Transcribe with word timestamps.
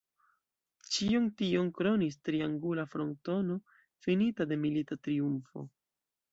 Ĉion 0.95 1.27
tion 1.41 1.69
kronis 1.81 2.17
triangula 2.29 2.87
frontono 2.95 3.61
finita 4.07 4.51
de 4.53 4.61
milita 4.67 5.01
triumfo. 5.09 5.67